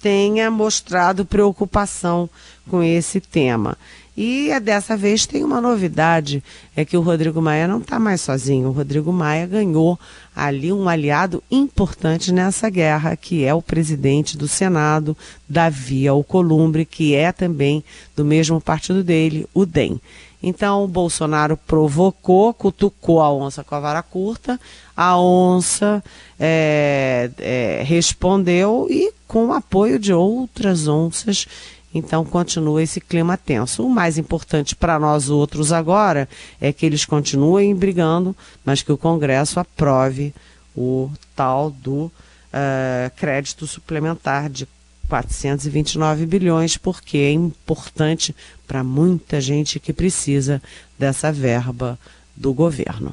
tenha 0.00 0.50
mostrado 0.50 1.24
preocupação 1.24 2.28
com 2.68 2.82
esse 2.82 3.20
tema. 3.20 3.78
E 4.16 4.50
dessa 4.60 4.94
vez 4.94 5.24
tem 5.24 5.42
uma 5.42 5.58
novidade, 5.58 6.44
é 6.76 6.84
que 6.84 6.96
o 6.96 7.00
Rodrigo 7.00 7.40
Maia 7.40 7.66
não 7.66 7.78
está 7.78 7.98
mais 7.98 8.20
sozinho. 8.20 8.68
O 8.68 8.72
Rodrigo 8.72 9.10
Maia 9.10 9.46
ganhou 9.46 9.98
ali 10.36 10.70
um 10.70 10.86
aliado 10.86 11.42
importante 11.50 12.30
nessa 12.30 12.68
guerra, 12.68 13.16
que 13.16 13.44
é 13.44 13.54
o 13.54 13.62
presidente 13.62 14.36
do 14.36 14.46
Senado, 14.46 15.16
Davi 15.48 16.06
Alcolumbre, 16.06 16.84
que 16.84 17.14
é 17.14 17.32
também 17.32 17.82
do 18.14 18.24
mesmo 18.24 18.60
partido 18.60 19.02
dele, 19.02 19.46
o 19.54 19.64
DEM. 19.64 19.98
Então 20.42 20.84
o 20.84 20.88
Bolsonaro 20.88 21.56
provocou, 21.56 22.52
cutucou 22.52 23.20
a 23.20 23.32
onça 23.32 23.62
com 23.62 23.74
a 23.76 23.80
vara 23.80 24.02
curta, 24.02 24.60
a 24.94 25.16
onça 25.18 26.02
é, 26.38 27.30
é, 27.38 27.82
respondeu 27.84 28.88
e 28.90 29.12
com 29.28 29.46
o 29.46 29.52
apoio 29.52 29.98
de 29.98 30.12
outras 30.12 30.88
onças 30.88 31.46
então 31.94 32.24
continua 32.24 32.82
esse 32.82 33.00
clima 33.00 33.36
tenso. 33.36 33.84
O 33.84 33.90
mais 33.90 34.18
importante 34.18 34.74
para 34.74 34.98
nós 34.98 35.28
outros 35.28 35.72
agora 35.72 36.28
é 36.60 36.72
que 36.72 36.86
eles 36.86 37.04
continuem 37.04 37.74
brigando, 37.74 38.34
mas 38.64 38.82
que 38.82 38.92
o 38.92 38.98
Congresso 38.98 39.60
aprove 39.60 40.34
o 40.76 41.10
tal 41.36 41.70
do 41.70 42.04
uh, 42.04 43.10
crédito 43.16 43.66
suplementar 43.66 44.48
de 44.48 44.66
429 45.08 46.24
bilhões, 46.24 46.76
porque 46.78 47.18
é 47.18 47.32
importante 47.32 48.34
para 48.66 48.82
muita 48.82 49.40
gente 49.40 49.78
que 49.78 49.92
precisa 49.92 50.62
dessa 50.98 51.30
verba 51.30 51.98
do 52.34 52.54
governo. 52.54 53.12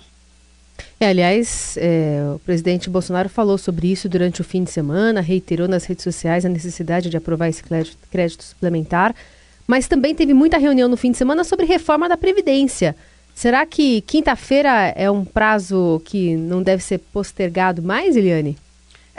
É, 1.01 1.07
aliás, 1.07 1.77
é, 1.77 2.21
o 2.35 2.39
presidente 2.39 2.89
Bolsonaro 2.89 3.29
falou 3.29 3.57
sobre 3.57 3.89
isso 3.89 4.09
durante 4.09 4.41
o 4.41 4.43
fim 4.43 4.65
de 4.65 4.69
semana, 4.69 5.21
reiterou 5.21 5.65
nas 5.65 5.85
redes 5.85 6.03
sociais 6.03 6.45
a 6.45 6.49
necessidade 6.49 7.09
de 7.09 7.15
aprovar 7.15 7.47
esse 7.47 7.63
crédito, 7.63 7.97
crédito 8.11 8.43
suplementar, 8.43 9.15
mas 9.65 9.87
também 9.87 10.13
teve 10.13 10.33
muita 10.33 10.57
reunião 10.57 10.89
no 10.89 10.97
fim 10.97 11.11
de 11.11 11.17
semana 11.17 11.45
sobre 11.45 11.65
reforma 11.65 12.09
da 12.09 12.17
Previdência. 12.17 12.95
Será 13.33 13.65
que 13.65 14.01
quinta-feira 14.01 14.93
é 14.93 15.09
um 15.09 15.23
prazo 15.23 16.01
que 16.03 16.35
não 16.35 16.61
deve 16.61 16.83
ser 16.83 16.97
postergado 16.97 17.81
mais, 17.81 18.17
Eliane? 18.17 18.57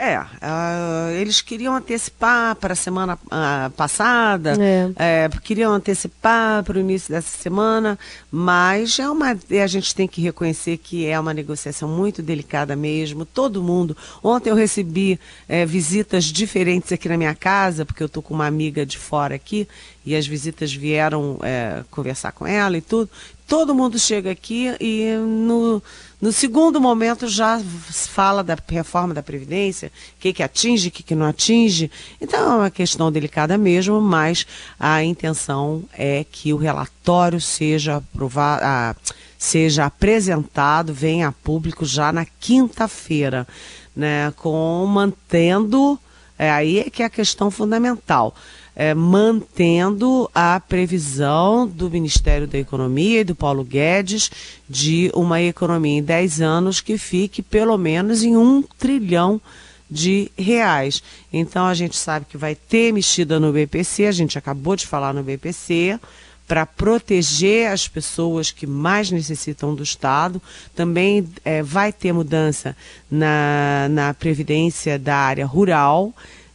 É, 0.03 0.19
uh, 0.19 1.11
eles 1.11 1.41
queriam 1.41 1.75
antecipar 1.75 2.55
para 2.55 2.73
a 2.73 2.75
semana 2.75 3.19
uh, 3.27 3.69
passada, 3.77 4.57
é. 4.59 4.89
É, 4.95 5.29
queriam 5.43 5.71
antecipar 5.71 6.63
para 6.63 6.75
o 6.75 6.79
início 6.79 7.13
dessa 7.13 7.37
semana, 7.37 7.99
mas 8.31 8.97
é 8.97 9.07
uma, 9.07 9.29
a 9.29 9.67
gente 9.67 9.93
tem 9.93 10.07
que 10.07 10.19
reconhecer 10.19 10.77
que 10.77 11.05
é 11.05 11.19
uma 11.19 11.35
negociação 11.35 11.87
muito 11.87 12.23
delicada 12.23 12.75
mesmo. 12.75 13.25
Todo 13.25 13.61
mundo. 13.61 13.95
Ontem 14.23 14.49
eu 14.49 14.55
recebi 14.55 15.19
é, 15.47 15.67
visitas 15.67 16.23
diferentes 16.23 16.91
aqui 16.91 17.07
na 17.07 17.15
minha 17.15 17.35
casa, 17.35 17.85
porque 17.85 18.01
eu 18.01 18.07
estou 18.07 18.23
com 18.23 18.33
uma 18.33 18.47
amiga 18.47 18.83
de 18.83 18.97
fora 18.97 19.35
aqui, 19.35 19.67
e 20.03 20.15
as 20.15 20.25
visitas 20.25 20.73
vieram 20.73 21.37
é, 21.43 21.83
conversar 21.91 22.31
com 22.31 22.47
ela 22.47 22.75
e 22.75 22.81
tudo. 22.81 23.07
Todo 23.47 23.75
mundo 23.75 23.99
chega 23.99 24.31
aqui 24.31 24.73
e 24.79 25.15
no 25.17 25.83
No 26.21 26.31
segundo 26.31 26.79
momento 26.79 27.27
já 27.27 27.59
fala 27.89 28.43
da 28.43 28.55
reforma 28.69 29.11
da 29.11 29.23
Previdência, 29.23 29.91
o 30.17 30.21
que, 30.21 30.31
que 30.31 30.43
atinge, 30.43 30.89
o 30.89 30.91
que, 30.91 31.01
que 31.01 31.15
não 31.15 31.25
atinge. 31.25 31.89
Então 32.21 32.39
é 32.39 32.55
uma 32.57 32.69
questão 32.69 33.11
delicada 33.11 33.57
mesmo, 33.57 33.99
mas 33.99 34.45
a 34.79 35.03
intenção 35.03 35.83
é 35.97 36.23
que 36.31 36.53
o 36.53 36.57
relatório 36.57 37.41
seja 37.41 37.95
aprovado, 37.95 38.61
ah, 38.63 38.95
seja 39.35 39.85
apresentado, 39.85 40.93
venha 40.93 41.29
a 41.29 41.31
público 41.31 41.87
já 41.87 42.11
na 42.11 42.23
quinta-feira, 42.39 43.47
né? 43.95 44.31
Com 44.37 44.85
mantendo, 44.85 45.99
é, 46.37 46.51
aí 46.51 46.81
é 46.81 46.89
que 46.91 47.01
é 47.01 47.07
a 47.07 47.09
questão 47.09 47.49
fundamental 47.49 48.35
é, 48.81 48.95
mantendo 48.95 50.27
a 50.33 50.59
previsão 50.59 51.67
do 51.67 51.87
Ministério 51.87 52.47
da 52.47 52.57
Economia 52.57 53.21
e 53.21 53.23
do 53.23 53.35
Paulo 53.35 53.63
Guedes 53.63 54.31
de 54.67 55.11
uma 55.13 55.39
economia 55.39 55.99
em 55.99 56.01
10 56.01 56.41
anos 56.41 56.81
que 56.81 56.97
fique 56.97 57.43
pelo 57.43 57.77
menos 57.77 58.23
em 58.23 58.35
um 58.35 58.63
trilhão 58.79 59.39
de 59.87 60.31
reais. 60.35 61.03
Então 61.31 61.67
a 61.67 61.75
gente 61.75 61.95
sabe 61.95 62.25
que 62.27 62.37
vai 62.37 62.55
ter 62.55 62.91
mexida 62.91 63.39
no 63.39 63.53
BPC, 63.53 64.07
a 64.07 64.11
gente 64.11 64.35
acabou 64.35 64.75
de 64.75 64.87
falar 64.87 65.13
no 65.13 65.21
BPC, 65.21 65.99
para 66.47 66.65
proteger 66.65 67.71
as 67.71 67.87
pessoas 67.87 68.49
que 68.49 68.65
mais 68.65 69.11
necessitam 69.11 69.75
do 69.75 69.83
Estado. 69.83 70.41
Também 70.75 71.29
é, 71.45 71.61
vai 71.61 71.93
ter 71.93 72.11
mudança 72.11 72.75
na, 73.11 73.87
na 73.91 74.13
previdência 74.15 74.97
da 74.97 75.17
área 75.17 75.45
rural 75.45 76.11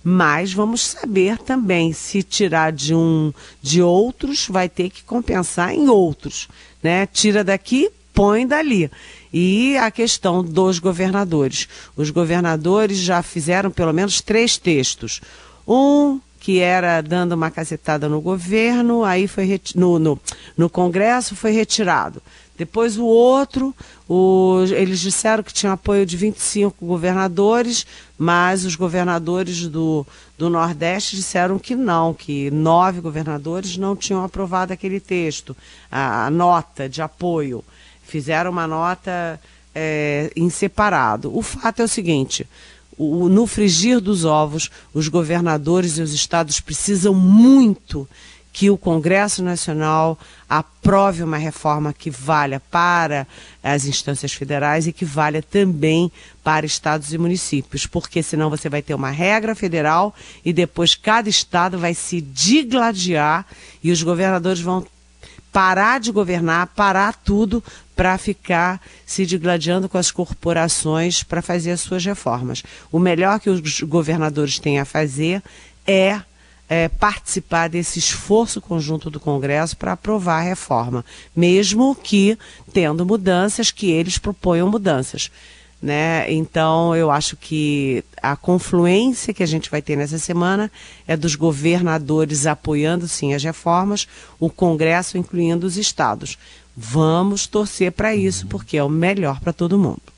mas 0.08 0.52
vamos 0.52 0.82
saber 0.82 1.36
também 1.36 1.92
se 1.92 2.22
tirar 2.22 2.70
de 2.70 2.94
um 2.94 3.32
de 3.60 3.82
outros, 3.82 4.46
vai 4.48 4.68
ter 4.68 4.88
que 4.88 5.02
compensar 5.02 5.74
em 5.74 5.88
outros, 5.88 6.46
né? 6.80 7.06
Tira 7.06 7.42
daqui, 7.42 7.90
põe 8.14 8.46
dali. 8.46 8.88
E 9.32 9.76
a 9.76 9.90
questão 9.90 10.44
dos 10.44 10.78
governadores. 10.78 11.66
Os 11.96 12.10
governadores 12.10 12.98
já 12.98 13.20
fizeram 13.20 13.68
pelo 13.68 13.92
menos 13.92 14.20
três 14.20 14.56
textos. 14.56 15.20
Um 15.66 16.20
que 16.38 16.60
era 16.60 17.00
dando 17.00 17.32
uma 17.32 17.50
cacetada 17.50 18.08
no 18.08 18.20
governo, 18.20 19.02
aí 19.02 19.26
foi 19.26 19.60
no, 19.74 19.98
no, 19.98 20.20
no 20.56 20.70
Congresso 20.70 21.34
foi 21.34 21.50
retirado. 21.50 22.22
Depois 22.56 22.96
o 22.96 23.04
outro, 23.04 23.74
o, 24.08 24.64
eles 24.70 25.00
disseram 25.00 25.42
que 25.42 25.52
tinha 25.52 25.72
apoio 25.72 26.06
de 26.06 26.16
25 26.16 26.84
governadores, 26.84 27.86
mas 28.16 28.64
os 28.64 28.74
governadores 28.74 29.68
do, 29.68 30.06
do 30.38 30.48
Nordeste 30.48 31.16
disseram 31.16 31.58
que 31.58 31.74
não, 31.74 32.14
que 32.14 32.50
nove 32.50 33.00
governadores 33.00 33.76
não 33.76 33.94
tinham 33.94 34.24
aprovado 34.24 34.72
aquele 34.72 35.00
texto, 35.00 35.54
a, 35.90 36.26
a 36.26 36.30
nota 36.30 36.88
de 36.88 37.02
apoio. 37.02 37.62
Fizeram 38.02 38.50
uma 38.50 38.66
nota 38.66 39.38
é, 39.74 40.30
em 40.34 40.48
separado. 40.48 41.36
O 41.36 41.42
fato 41.42 41.82
é 41.82 41.84
o 41.84 41.88
seguinte: 41.88 42.46
o, 42.96 43.28
no 43.28 43.46
frigir 43.46 44.00
dos 44.00 44.24
ovos, 44.24 44.70
os 44.94 45.08
governadores 45.08 45.98
e 45.98 46.02
os 46.02 46.14
estados 46.14 46.60
precisam 46.60 47.12
muito 47.12 48.08
que 48.56 48.70
o 48.70 48.78
Congresso 48.78 49.42
Nacional 49.42 50.18
aprove 50.48 51.22
uma 51.22 51.36
reforma 51.36 51.92
que 51.92 52.08
valha 52.08 52.58
para 52.58 53.26
as 53.62 53.84
instâncias 53.84 54.32
federais 54.32 54.86
e 54.86 54.94
que 54.94 55.04
valha 55.04 55.42
também 55.42 56.10
para 56.42 56.64
estados 56.64 57.12
e 57.12 57.18
municípios, 57.18 57.86
porque 57.86 58.22
senão 58.22 58.48
você 58.48 58.70
vai 58.70 58.80
ter 58.80 58.94
uma 58.94 59.10
regra 59.10 59.54
federal 59.54 60.14
e 60.42 60.54
depois 60.54 60.94
cada 60.94 61.28
estado 61.28 61.76
vai 61.78 61.92
se 61.92 62.22
digladiar 62.22 63.44
e 63.82 63.92
os 63.92 64.02
governadores 64.02 64.62
vão 64.62 64.86
parar 65.52 66.00
de 66.00 66.10
governar, 66.10 66.68
parar 66.68 67.12
tudo 67.12 67.62
para 67.94 68.16
ficar 68.16 68.80
se 69.04 69.26
digladiando 69.26 69.86
com 69.86 69.98
as 69.98 70.10
corporações 70.10 71.22
para 71.22 71.42
fazer 71.42 71.72
as 71.72 71.82
suas 71.82 72.02
reformas. 72.06 72.62
O 72.90 72.98
melhor 72.98 73.38
que 73.38 73.50
os 73.50 73.82
governadores 73.82 74.58
têm 74.58 74.80
a 74.80 74.86
fazer 74.86 75.42
é 75.86 76.22
é, 76.68 76.88
participar 76.88 77.68
desse 77.68 77.98
esforço 77.98 78.60
conjunto 78.60 79.10
do 79.10 79.20
Congresso 79.20 79.76
para 79.76 79.92
aprovar 79.92 80.38
a 80.38 80.44
reforma, 80.44 81.04
mesmo 81.34 81.94
que 81.94 82.38
tendo 82.72 83.06
mudanças, 83.06 83.70
que 83.70 83.90
eles 83.90 84.18
proponham 84.18 84.70
mudanças. 84.70 85.30
Né? 85.80 86.32
Então, 86.32 86.96
eu 86.96 87.10
acho 87.10 87.36
que 87.36 88.02
a 88.22 88.34
confluência 88.34 89.34
que 89.34 89.42
a 89.42 89.46
gente 89.46 89.70
vai 89.70 89.82
ter 89.82 89.94
nessa 89.94 90.18
semana 90.18 90.72
é 91.06 91.16
dos 91.16 91.34
governadores 91.34 92.46
apoiando 92.46 93.06
sim 93.06 93.34
as 93.34 93.44
reformas, 93.44 94.08
o 94.40 94.48
Congresso 94.48 95.18
incluindo 95.18 95.66
os 95.66 95.76
estados. 95.76 96.38
Vamos 96.76 97.46
torcer 97.46 97.92
para 97.92 98.14
isso, 98.14 98.46
porque 98.46 98.76
é 98.76 98.82
o 98.82 98.88
melhor 98.88 99.38
para 99.40 99.52
todo 99.52 99.78
mundo. 99.78 100.15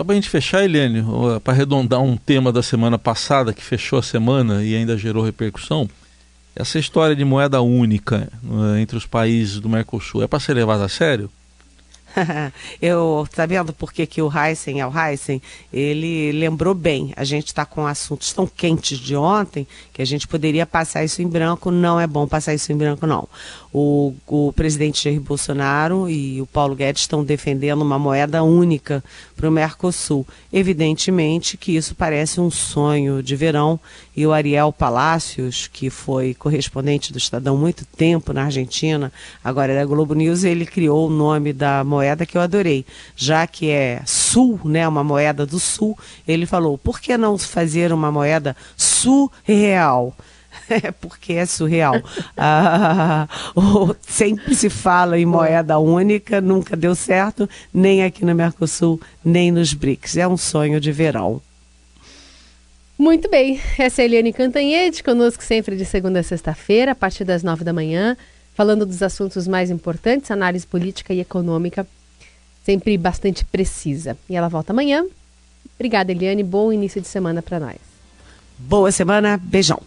Só 0.00 0.04
para 0.04 0.14
a 0.14 0.16
gente 0.16 0.30
fechar, 0.30 0.64
Helene, 0.64 1.04
para 1.44 1.52
arredondar 1.52 2.00
um 2.00 2.16
tema 2.16 2.50
da 2.50 2.62
semana 2.62 2.98
passada 2.98 3.52
que 3.52 3.62
fechou 3.62 3.98
a 3.98 4.02
semana 4.02 4.64
e 4.64 4.74
ainda 4.74 4.96
gerou 4.96 5.22
repercussão, 5.22 5.86
essa 6.56 6.78
história 6.78 7.14
de 7.14 7.22
moeda 7.22 7.60
única 7.60 8.32
uh, 8.42 8.78
entre 8.78 8.96
os 8.96 9.04
países 9.04 9.60
do 9.60 9.68
Mercosul 9.68 10.22
é 10.22 10.26
para 10.26 10.40
ser 10.40 10.54
levada 10.54 10.86
a 10.86 10.88
sério? 10.88 11.30
eu, 12.80 13.26
sabendo 13.32 13.72
tá 13.72 13.78
por 13.78 13.92
que, 13.92 14.06
que 14.06 14.22
o 14.22 14.30
Heisen 14.30 14.80
é 14.80 14.86
o 14.86 14.92
Heisen? 14.92 15.40
Ele 15.72 16.32
lembrou 16.32 16.74
bem. 16.74 17.12
A 17.16 17.24
gente 17.24 17.48
está 17.48 17.64
com 17.64 17.86
assuntos 17.86 18.32
tão 18.32 18.46
quentes 18.46 18.98
de 18.98 19.16
ontem 19.16 19.66
que 19.92 20.02
a 20.02 20.04
gente 20.04 20.26
poderia 20.26 20.66
passar 20.66 21.04
isso 21.04 21.22
em 21.22 21.28
branco. 21.28 21.70
Não 21.70 22.00
é 22.00 22.06
bom 22.06 22.26
passar 22.26 22.54
isso 22.54 22.72
em 22.72 22.76
branco, 22.76 23.06
não. 23.06 23.28
O, 23.72 24.14
o 24.26 24.52
presidente 24.52 25.04
Jair 25.04 25.20
Bolsonaro 25.20 26.08
e 26.08 26.40
o 26.40 26.46
Paulo 26.46 26.74
Guedes 26.74 27.02
estão 27.02 27.22
defendendo 27.22 27.82
uma 27.82 27.98
moeda 27.98 28.42
única 28.42 29.02
para 29.36 29.48
o 29.48 29.52
Mercosul. 29.52 30.26
Evidentemente 30.52 31.56
que 31.56 31.76
isso 31.76 31.94
parece 31.94 32.40
um 32.40 32.50
sonho 32.50 33.22
de 33.22 33.36
verão 33.36 33.78
e 34.16 34.26
o 34.26 34.32
Ariel 34.32 34.72
Palácios, 34.72 35.68
que 35.72 35.88
foi 35.88 36.34
correspondente 36.34 37.12
do 37.12 37.18
Estadão 37.18 37.56
muito 37.56 37.84
tempo 37.84 38.32
na 38.32 38.44
Argentina, 38.44 39.12
agora 39.42 39.72
é 39.72 39.76
da 39.76 39.84
Globo 39.84 40.14
News, 40.14 40.44
ele 40.44 40.66
criou 40.66 41.06
o 41.06 41.10
nome 41.10 41.52
da 41.52 41.84
moeda 42.00 42.24
que 42.24 42.36
eu 42.36 42.40
adorei. 42.40 42.84
Já 43.14 43.46
que 43.46 43.70
é 43.70 44.00
Sul, 44.06 44.58
né, 44.64 44.88
uma 44.88 45.04
moeda 45.04 45.44
do 45.44 45.60
Sul, 45.60 45.98
ele 46.26 46.46
falou: 46.46 46.78
por 46.78 46.98
que 46.98 47.16
não 47.16 47.36
fazer 47.36 47.92
uma 47.92 48.10
moeda 48.10 48.56
surreal? 48.76 50.16
É 50.68 50.90
porque 51.00 51.34
é 51.34 51.46
surreal. 51.46 51.94
Ah, 52.42 53.28
sempre 54.00 54.54
se 54.54 54.70
fala 54.70 55.18
em 55.18 55.26
moeda 55.26 55.78
única, 55.78 56.40
nunca 56.40 56.74
deu 56.74 56.94
certo, 56.94 57.48
nem 57.72 58.02
aqui 58.02 58.24
no 58.24 58.34
Mercosul, 58.34 58.98
nem 59.22 59.52
nos 59.52 59.74
BRICS. 59.74 60.16
É 60.16 60.26
um 60.26 60.38
sonho 60.38 60.80
de 60.80 60.90
verão. 60.90 61.42
Muito 62.98 63.28
bem, 63.30 63.60
essa 63.78 64.00
é 64.00 64.02
a 64.02 64.06
Eliane 64.06 64.32
Cantanhede, 64.32 65.02
conosco 65.02 65.42
sempre 65.44 65.76
de 65.76 65.84
segunda 65.84 66.20
a 66.20 66.22
sexta-feira, 66.22 66.92
a 66.92 66.94
partir 66.94 67.24
das 67.24 67.42
nove 67.42 67.62
da 67.62 67.72
manhã, 67.72 68.16
falando 68.60 68.84
dos 68.84 69.02
assuntos 69.02 69.48
mais 69.48 69.70
importantes, 69.70 70.30
análise 70.30 70.66
política 70.66 71.14
e 71.14 71.20
econômica, 71.20 71.86
sempre 72.62 72.98
bastante 72.98 73.42
precisa. 73.42 74.18
E 74.28 74.36
ela 74.36 74.50
volta 74.50 74.70
amanhã. 74.70 75.02
Obrigada, 75.76 76.12
Eliane, 76.12 76.42
bom 76.42 76.70
início 76.70 77.00
de 77.00 77.08
semana 77.08 77.40
para 77.40 77.58
nós. 77.58 77.78
Boa 78.58 78.92
semana, 78.92 79.40
beijão. 79.42 79.80